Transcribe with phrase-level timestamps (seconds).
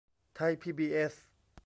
[0.35, 1.13] ไทยพีบีเอส